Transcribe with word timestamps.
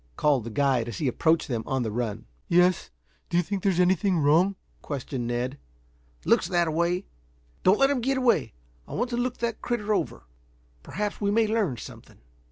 called 0.17 0.43
the 0.43 0.49
guide 0.49 0.87
as 0.87 0.97
he 0.97 1.07
approached 1.07 1.47
them 1.47 1.61
on 1.67 1.83
the 1.83 1.91
run. 1.91 2.25
"Yes. 2.47 2.89
Do 3.29 3.37
you 3.37 3.43
think 3.43 3.61
there's 3.61 3.79
anything 3.79 4.17
wrong?" 4.17 4.55
questioned 4.81 5.27
Ned. 5.27 5.59
"Looks 6.25 6.47
that 6.47 6.73
way. 6.73 7.05
Don't 7.61 7.77
let 7.77 7.91
him 7.91 8.01
get 8.01 8.17
away. 8.17 8.53
I 8.87 8.95
want 8.95 9.11
to 9.11 9.17
look 9.17 9.37
the 9.37 9.53
critter 9.53 9.93
over. 9.93 10.23
Perhaps 10.81 11.21
we 11.21 11.29
may 11.29 11.45
learn 11.45 11.77
something." 11.77 12.17